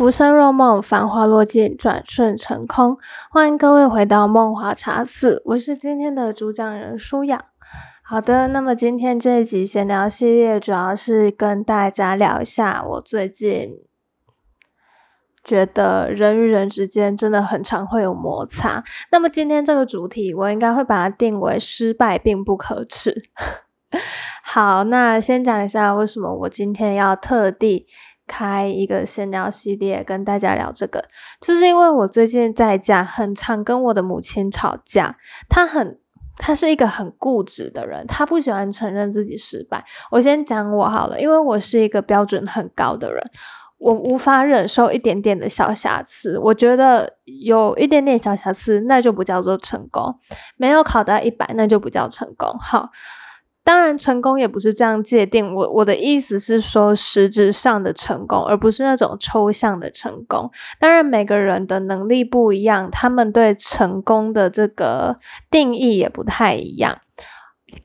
[0.00, 2.96] 浮生若梦，繁华落尽，转瞬成空。
[3.30, 7.44] 欢迎各位回到梦华茶肆，我是今天的主讲人舒雅。
[8.02, 13.74] 好的，那么今天这一集闲聊系列，主要是跟大家聊一下我最近
[15.44, 18.82] 觉得人与人之间真的很常会有摩擦。
[19.12, 23.22] 那么今天这个主题，我应该会把它定为失败并不可耻。
[24.42, 27.86] 好，那先讲一下为什么我今天要特地
[28.30, 31.04] 开一个闲聊系列跟大家聊这个，
[31.40, 35.16] 就是因为我最近在家很常跟我的母亲吵架，
[35.48, 35.98] 她很，
[36.36, 39.84] 她是一个很固执的人，她不喜欢承认自己失败。
[40.12, 43.20] 我先讲我好了，因为我是一个标准很高的人，
[43.78, 50.14] 我无法忍受一点点的小瑕疵，我觉得有一点点小瑕疵，那就不叫做成功，
[50.56, 52.48] 没有考到一百，那就不叫成功。
[52.60, 52.90] 好。
[53.70, 55.54] 当然，成功也不是这样界定。
[55.54, 60.50] 我我的意思是说，实质上的成功，而不是那种抽象的成功。
[60.80, 65.20] 当然，每个人的能力不一样，他们对成功的这个
[65.52, 66.98] 定义也不太一样。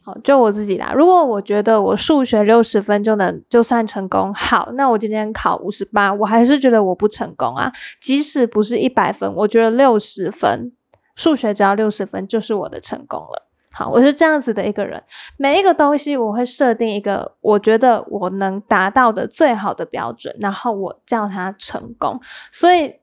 [0.04, 0.92] 好，就我自己啦。
[0.96, 7.72] 如果我觉得我数学六十分就能就算成功，好，那我今天考五十八，我还是觉得我不成功啊。
[8.02, 10.72] 即使不是一百分，我觉得六十分
[11.16, 13.45] 数学只要六十分就是我的成功了。
[13.78, 15.04] 好，我是这样子的一个人，
[15.36, 22.18] 每一个东西我会设定一个我觉得我能达到的最好的标准，然后我叫它成功。
[22.54, 22.94] 所以，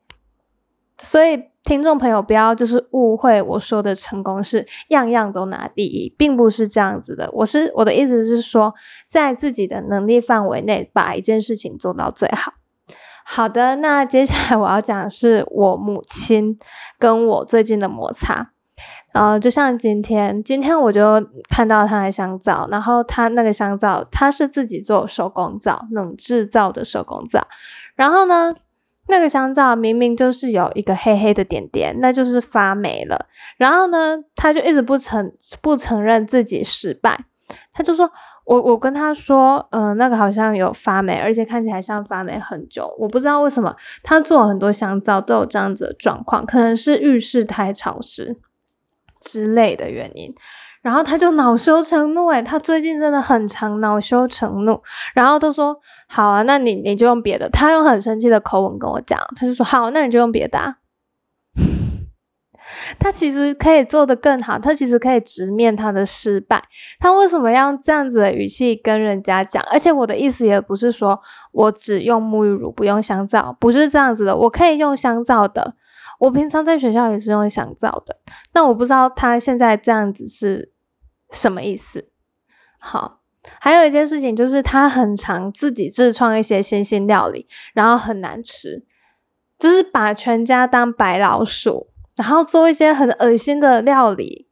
[0.96, 7.28] 所以听众朋友不要就是误会我说的成功是样样都拿第一，并不是这样子的。
[7.34, 8.72] 我是我的意思是说，
[9.06, 12.54] 在自己的能力范围内把一件事情做到最好。
[13.26, 16.58] 好的，那接下来我要讲的是我母亲
[16.98, 18.52] 跟我最近的摩擦。
[19.12, 27.46] 呃，就像今天，今天我就看到他的香皂，然后他那个香皂，他是自己做手工皂，冷制造的手工皂。
[27.94, 28.54] 然后呢，
[29.08, 33.26] 那个香皂明明就是有一个黑黑的点点，那就是发霉了。
[33.58, 37.26] 然后呢，他就一直不承不承认自己失败，
[37.74, 38.10] 他就说
[38.44, 42.92] 我我跟他说，嗯，那个好像有发霉，而且看起来像发霉很久。
[42.98, 48.38] 我不知道为什么他做很多香皂都有这样子的状况，可能是浴室太潮湿。
[49.22, 50.34] 之类的原因，
[50.82, 54.82] 然后他就恼羞成怒，诶他最近真的很常恼羞成怒，
[55.14, 55.78] 然后都说
[56.08, 60.76] 好啊，那你你就用别的，他用很生气的口吻跟我讲，他就说好，那你就用别的，啊。
[62.98, 66.62] 他其实可以做得更好，他其实可以直面他的失败，
[66.98, 69.62] 他为什么要这样子的语气跟人家讲？
[69.70, 71.20] 而且我的意思也不是说
[71.52, 75.74] 我只用沐浴乳不用香皂，不是这样子的，我可以用香皂的。
[76.22, 78.16] 我平常在学校也是用香皂的，
[78.54, 80.70] 那我不知道他现在这样子是
[81.32, 82.08] 什么意思。
[82.78, 83.20] 好，
[83.60, 88.84] 还有一件事情就是他很常自己自创一些新兴料理，然后很难吃，
[89.58, 94.46] 就是把全家当白老鼠，然后做一些很恶心的料理，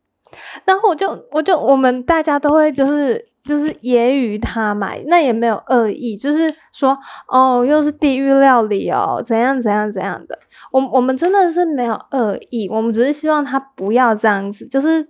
[0.65, 3.30] 然后我就我就我们大家都会就是。
[3.45, 6.97] 就是揶揄他嘛，那也没有恶意，就是说
[7.29, 10.39] 哦，又是地狱料理哦，怎样怎样怎样的。
[10.71, 15.09] 我我们真的是没有恶意，我们只是希望他不要这样子，就是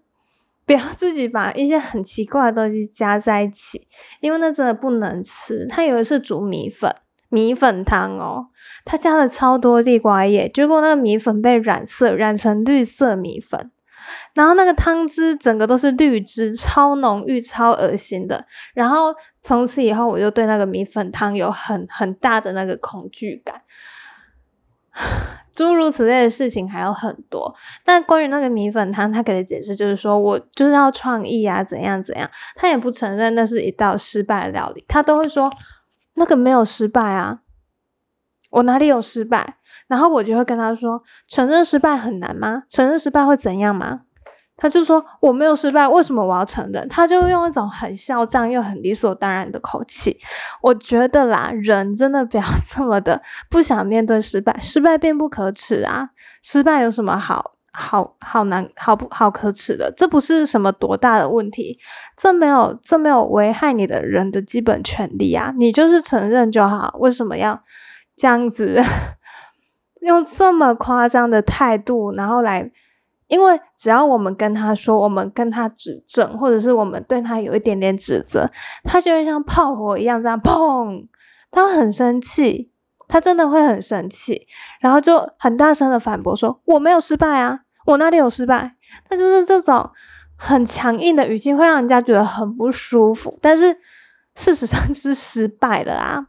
[0.64, 3.86] 不要自己把一些很奇怪的东西加在一起，
[4.20, 5.66] 因为那真的不能吃。
[5.68, 6.94] 他以为是煮米粉，
[7.28, 8.44] 米粉汤哦，
[8.84, 13.70] 他加了超多地瓜叶，结果那个米粉被染色，染成绿色米粉。
[14.34, 18.44] 然后那个汤汁整个都是绿汁，超浓郁、超恶心的。
[18.74, 23.62] 然后从此以后，我就对那个米粉汤有很很大的那个恐惧感。
[25.52, 27.54] 诸如此类的事情还有很多。
[27.84, 32.30] 但关于那个米粉汤，他给的解释就是说我就是要创意啊，怎样怎样。
[32.54, 35.52] 他也不承认那是一道失败料理，他都会说
[36.14, 37.40] 那个没有失败啊，
[38.50, 39.56] 我哪里有失败？
[39.86, 42.64] 然后我就会跟他说：“承认失败很难吗？
[42.68, 44.02] 承认失败会怎样吗？”
[44.56, 50.18] 他就说：“我没有失败，为什么我要承认？”他就用一种很嚣张又很理所当然的口气。
[50.60, 56.10] 我觉得啦，人真的不要 这么的不想面对失败，失败并不可耻啊！
[56.42, 59.90] 失败有什么好好好难好不好可耻的？
[59.96, 61.78] 这不是什么多大的问题，
[62.14, 65.54] 这没有这没有危害你的人的基本权利啊！
[65.56, 67.62] 你就是承认就好，为什么要
[68.20, 68.78] 这样子？
[70.02, 72.70] 用这么夸张的态度，然后来，
[73.28, 78.50] 因为只要我们跟他说，我们跟他指正，或者是我们对他有一点点指责，
[78.84, 81.06] 他就会像炮火一样这样砰，
[81.50, 82.70] 他很生气，
[83.08, 84.46] 他真的会很生气，
[84.80, 88.76] 然后就很大声的反驳说：“我没有失败啊，我哪里有失败？”
[89.08, 89.90] 他就是这种
[90.36, 93.38] 很强硬的语气，会让人家觉得很不舒服。
[93.42, 93.76] 但是
[94.34, 96.26] 事实上 是失败了啊。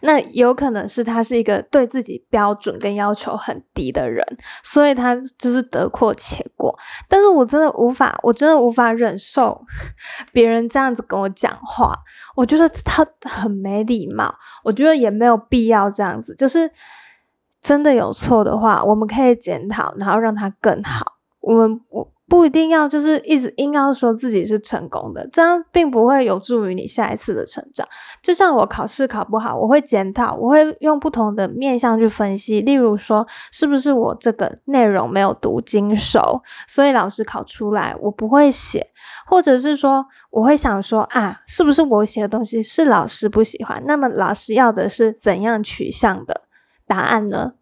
[0.00, 4.24] 那有可能是他是一个对自己标准跟要求很低的人，
[4.62, 6.76] 所以他就是得过且过。
[7.08, 9.64] 但是我真的无法，我真的无法忍受
[10.32, 11.94] 别人这样子跟我讲话，
[12.34, 16.34] 我觉得他很没礼貌，我觉得也没有必要这样子。
[16.36, 16.70] 就是
[17.60, 21.14] 真的有错的话，我们可以检讨，然后让他更好。
[21.40, 22.13] 我们我。
[22.34, 27.86] 不一定要就是一直硬要说自己是成功的，这样并不会有助于你下一次的成长。
[28.20, 32.60] 就像我考试考不好，我会检讨，我会用不同的面向去分析。
[32.60, 38.84] 例如说，是不是我这个内容没有读精熟，所以老师考出来我不会写，
[39.26, 43.80] 或者是说，我会想说啊，是不是我写的东西是老师不喜欢？
[43.86, 46.40] 那么老师要的是怎样取向的
[46.84, 47.52] 答案呢？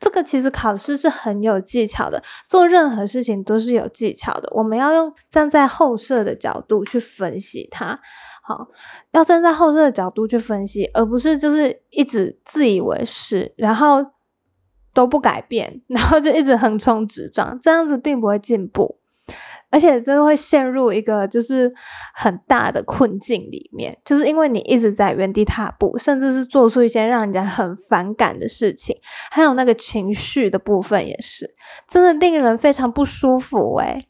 [0.00, 4.50] 这个其实考试是很有技巧的，做任何事情都是有技巧的。
[4.52, 8.00] 我们要用站在后设的角度去分析它，
[8.42, 8.66] 好，
[9.12, 14.04] 要站在后设的角度去分析，而不是就是一直自以为是，然后
[14.94, 18.99] 都不改变，然后就一直横冲直撞，这样子并不会进步。
[19.70, 21.72] 而且真的会陷入一个就是
[22.12, 28.96] 很大的困境里面，就是因为你一直在原地踏步，甚至是做出一些让人家很反感的事情，
[29.30, 31.54] 还有那个情绪的部分也是，
[31.88, 34.08] 真的令人非常不舒服诶。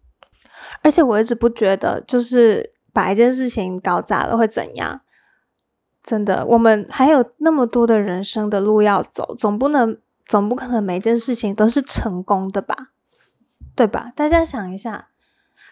[0.83, 5.03] 而且我一直不觉得，就是把一件事情搞砸了会怎样？
[6.03, 12.75] 真的，我们还有那么多的人生的路要走，总不能总不可能每件事情都是成功的吧？
[13.77, 14.11] 对吧？
[14.17, 15.10] 大家想一下。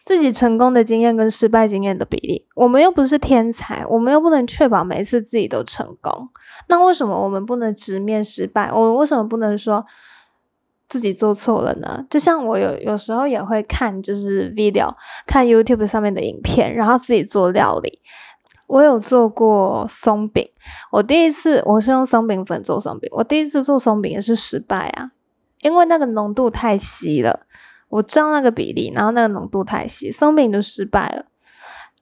[0.08, 6.30] 自己成功的经验跟失败经验的比例，我们又不是天才，我们又不能确保每一次自己都成功。
[6.68, 8.72] 那为什么我们不能直面失败？
[8.72, 9.84] 我们为什么不能说
[10.88, 12.02] 自己做错了呢？
[12.08, 14.94] 就像我有有时候也会看，就是 video，
[15.26, 18.00] 看 YouTube 上面的影片，然后自己做料理。
[18.66, 20.48] 我有做过松饼，
[20.90, 25.10] 我第一次我是用松饼粉做松饼，我第一次做松饼也是失败啊，
[25.60, 27.40] 因为那个浓度太稀了。
[27.88, 31.26] 我照那个比例，然后那个浓度太稀，松饼就失败了。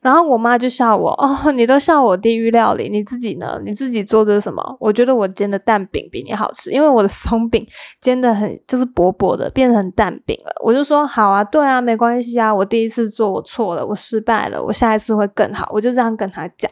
[0.06, 3.60] 然后我妈就笑我哦，你都笑我地狱料理，你自己呢？
[3.64, 4.62] 你自己做的什么？
[4.78, 7.66] 我觉得我煎的蛋饼比你好吃，因为我的松饼
[8.00, 10.52] 煎的很就是薄薄的，变成蛋饼了。
[10.62, 15.68] 我就说好啊，对啊，没关系啊，我第一次做我错了，我失败了，我下一次会更好。
[15.72, 16.70] 我就这样跟他讲，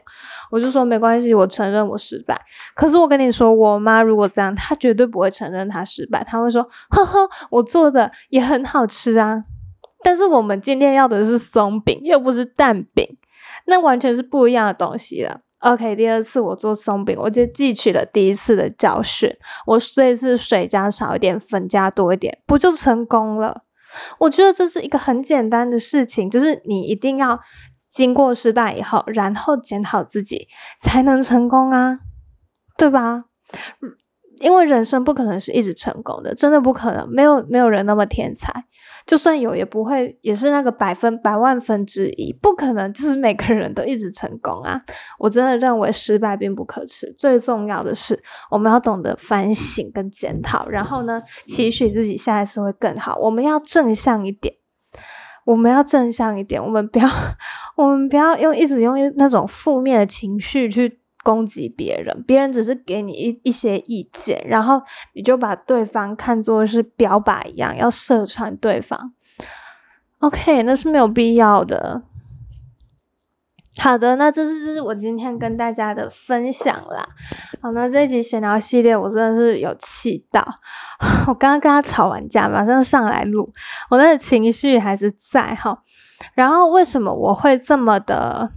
[0.53, 2.41] 我就说没关系，我承认我失败。
[2.77, 9.43] 可是我跟你说，我妈如果这样，她绝对不会承认她失败，她会说呵呵，我做的也很好吃啊。
[10.05, 13.05] 但是我们今天要的是松饼，又不是蛋饼。
[13.67, 15.41] 那完全是不一样的东西了。
[15.61, 19.35] OK，第二次我做松饼，我就汲取了第一次的教训。
[19.67, 23.63] 我这一次水加少一点，粉加多一点，不就成功了？
[24.19, 27.41] 我觉得这是一个很简单的事情，就是你一定要
[27.91, 30.49] 经过失败以后，然后检讨自己，
[30.83, 32.01] 才能成功啊，
[32.77, 33.25] 对吧？
[34.41, 38.53] 因为人生不可能是一直成功的，真的不可能，没有没有人那么天才。
[39.07, 44.81] 就算有，也不会也是那个百分百万分之一，不可能就是每个人都一直成功啊！
[45.19, 48.19] 我真的认为失败并不可耻，最重要的是
[48.51, 53.19] 我们要懂得反省跟检讨，然后呢，期许自己下一次会更好。
[53.19, 54.55] 我们要正向一点，
[55.45, 57.07] 我们要正向一点，我们不要，
[57.77, 61.01] 我们不要用一直用那种负面的情绪去。
[61.25, 64.81] 攻击别人，别人只是给你一一些意见，然后
[65.15, 69.13] 你就把对方看作是标靶一样，要射穿对方。
[70.21, 72.03] OK，那是没有必要的。
[73.77, 77.09] 好的，那这是这是我今天跟大家的分享啦。
[77.61, 80.47] 好，那这一集闲聊系列，我真的是有气到，
[81.27, 83.53] 我刚刚跟他吵完架，马上上来录，
[83.91, 85.83] 我那个情绪还是在哈。
[86.35, 88.51] 然后为什么我会这么的？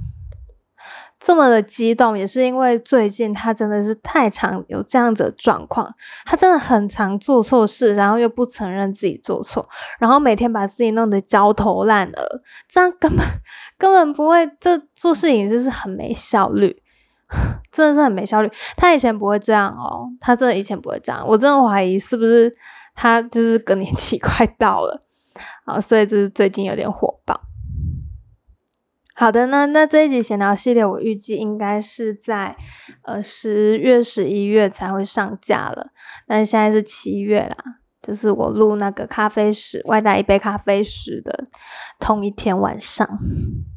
[1.28, 5.94] 这么的激动，也是因为最近他真的是太常有这样子的状况，
[6.26, 9.68] 他真的很常做错事，然后又不承认自己做错，
[10.00, 13.26] 然后每天把自己弄得焦头烂额，这样根本
[13.78, 16.82] 根本不会，这做事情就是很没效率，
[17.74, 18.50] 真的是很没效率。
[18.78, 22.50] 他以前不会这样哦，他真的以前不会这样，我真的怀疑是不是
[22.96, 25.04] 他就是更年期 快到了
[25.66, 27.07] 啊，所以就是最近有点火。
[29.20, 32.56] 好的，那那这一集闲聊系列，我预计应该是在
[33.02, 35.88] 呃十月、十一月才会上架了。
[36.28, 37.56] 但是现在是七月啦，
[38.00, 41.48] 就是我录那个咖啡时外带一杯咖啡时的
[42.00, 43.10] 同一天晚上。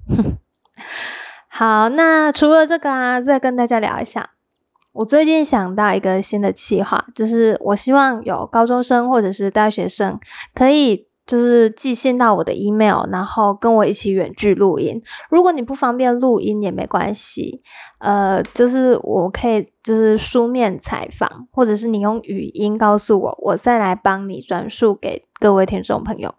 [1.49, 4.33] 好，那除了这个啊，再跟大家聊一下，
[4.93, 10.21] 我最近想到一个新的计划，就是我希望有高中生或者是大学生
[10.55, 11.09] 可以。
[11.31, 15.01] 就是寄信到我的 email，然后跟我一起远距录音。
[15.31, 17.63] 如果你不方便录音也没关系，
[18.01, 26.35] 呃，就是我可以就是书面采访，或者是你用语音告诉我，我再来帮你转述给各位听众朋友。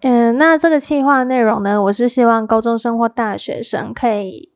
[0.00, 4.50] 嗯，那这个计划内容呢，我是希望高中生或大学生可以，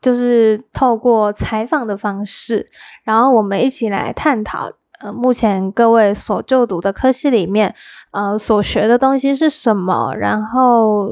[0.00, 2.70] 就是透过采访的方式，
[3.02, 4.74] 然后我们一起来探讨。
[5.02, 7.74] 呃，目前各位所就读的科系里面，
[8.12, 10.14] 呃，所学的东西是什么？
[10.14, 11.10] 然后，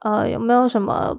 [0.00, 1.18] 呃，有没有什么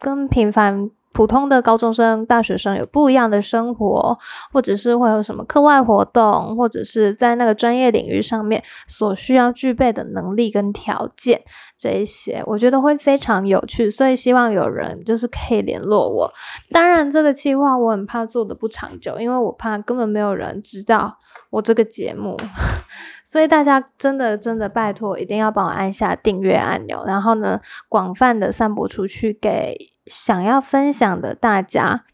[0.00, 4.18] 跟平凡普通的高中生、大学生有不一样的生活？
[4.52, 6.56] 或者是会有什么课外活动？
[6.56, 11.40] 或者是在那个专业领域上面所需要具备的能力跟条件？
[11.78, 16.32] 这一些我觉得会非常有趣，所以希望有人就是可以联络我。
[16.72, 21.18] 当然，这个计划我很怕做的不长久，因为我怕根本没有人知道。
[21.54, 22.36] 我这个节目，
[23.24, 32.04] 所以大家真的真的拜托，一定要帮我按下订阅按钮，然后呢，广泛的散播出去，给想要分享的大家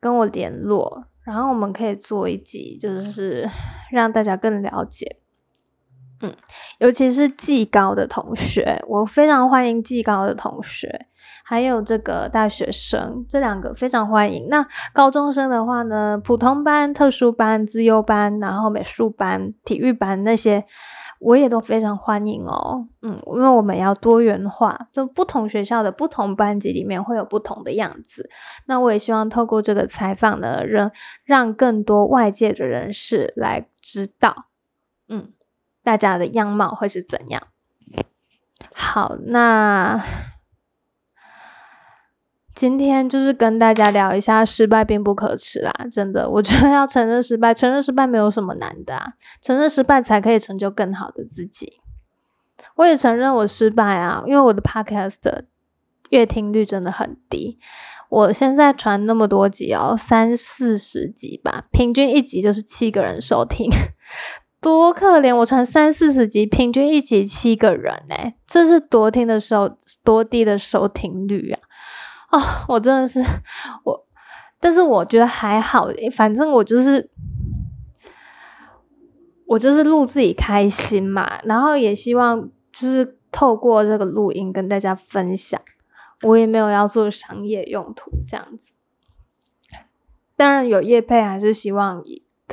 [0.00, 3.48] 跟我联络，然后我们可以做一集，就是
[3.92, 5.20] 让大家更了解。
[6.22, 6.34] 嗯，
[6.78, 11.06] 尤其是技高的同学，我非常欢迎技高的同学。
[11.48, 14.48] 还有这个大学生，这两个非常欢迎。
[14.48, 20.64] 那高中生的话呢，普通班、特殊班、自优班，然后美术班、体育班那些，
[21.20, 22.88] 我也都非常欢迎哦。
[23.02, 28.28] 嗯，因为我们要多元化，就不同学校的不同班级里面会有不同的样子。
[28.66, 30.90] 那我也希望透过这个采访呢，让
[31.24, 34.46] 让更多外界的人士来知道，
[35.08, 35.32] 嗯，
[35.86, 37.40] 大家的样貌会是怎样。
[38.74, 40.02] 好，那。
[42.52, 49.12] 今天就是跟大家聊一下，失败并不可耻啦，真的，我觉得要承认失败，承认失败没有什么难的啊，
[49.42, 51.74] 承认失败才可以成就更好的自己。
[52.76, 55.44] 我也承认我失败啊，因为我的 podcast
[56.08, 57.58] 阅听率真的很低，
[58.08, 63.68] 我现在传那么多集哦，三四十集吧，平均一集就是七个人收听，
[64.66, 65.32] 多可怜！
[65.32, 68.16] 我传三四十集，平均一集七个人呢，
[68.48, 71.60] 这是多听的时候多低的收听率啊！
[72.32, 73.22] 哦，我真的是
[73.84, 74.04] 我，
[74.58, 77.08] 但是我觉得还好，反正我就是
[79.46, 85.60] 我就是录自己开心嘛，然后也希望就是透过这个录音跟大家分享，
[86.24, 88.72] 我也没有要做商业用途这样子。
[90.34, 92.02] 当然有叶配，还是希望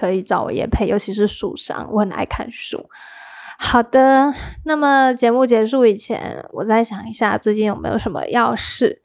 [0.08, 2.90] 可以找我叶配，尤其是书商，我很爱看书。
[3.58, 4.34] 好的，
[4.66, 9.02] 那么节目结束以前，我再想一下最近有没有什么要事。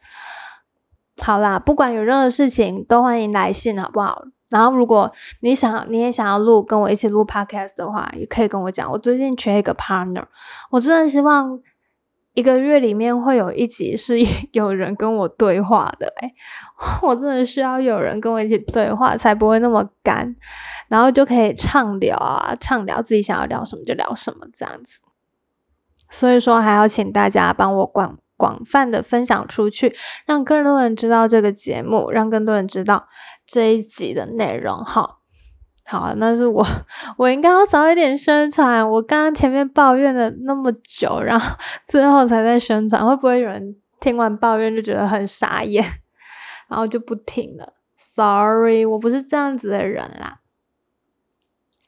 [1.23, 4.25] 好啦，不管有任何事情，都欢迎来信，好不好？
[4.49, 8.91] 然后，如果你想，你也想要录，跟我一起录 podcast 的话，也可以跟我讲。
[8.91, 10.25] 我最近缺一个 partner，
[10.71, 11.61] 我真的希望
[12.39, 14.19] 一个月里面会有一集是
[14.53, 16.07] 有人跟我对话的。
[16.21, 16.33] 诶
[17.03, 20.37] 我真的需要有人跟我一起对话，才不会那么干，
[20.89, 25.01] 然后就可以畅聊啊，畅聊自己想要聊什么就聊什么这样子。
[26.11, 28.19] 所以说，还要请大家帮我广。
[28.39, 33.09] 广泛的分享出去，让更多人知道这个节目，让更多人知道
[33.45, 34.85] 这一集的内容。
[34.85, 35.18] 哈，
[35.91, 36.63] 好，那是我，
[37.17, 38.87] 我应该要早一点宣传。
[38.89, 41.57] 我刚刚前面抱怨了那么久，然后
[41.89, 45.83] 最后才在宣传，会不会有人听完抱怨就觉得很傻眼，
[46.69, 50.41] 然后就不听了？Sorry，我不是这样子的人啦。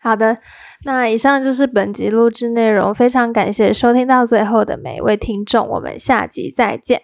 [0.01, 0.39] 好的，
[0.87, 7.03] 那以上就是本集录制内容，非常感谢收听到最后的每一位听众，我们下集再见。